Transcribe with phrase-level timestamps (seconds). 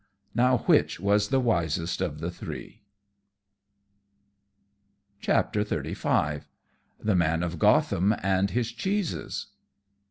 [0.33, 2.81] Now which was the wisest of the three?
[5.21, 6.45] [Decoration] XXXV.
[7.05, 9.45] _The Man of Gotham and his Cheeses.